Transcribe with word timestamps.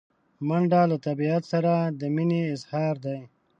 منډه 0.47 0.81
له 0.91 0.97
طبیعت 1.07 1.43
سره 1.53 1.73
د 1.99 2.01
مینې 2.15 2.41
اظهار 2.53 2.95
دی 3.05 3.19